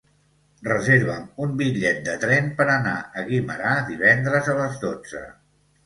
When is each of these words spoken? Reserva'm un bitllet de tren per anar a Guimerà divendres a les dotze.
Reserva'm 0.67 1.27
un 1.45 1.53
bitllet 1.59 2.01
de 2.09 2.17
tren 2.25 2.51
per 2.63 2.69
anar 2.79 2.97
a 3.23 3.27
Guimerà 3.31 3.79
divendres 3.95 4.55
a 4.57 4.61
les 4.65 4.85
dotze. 4.91 5.29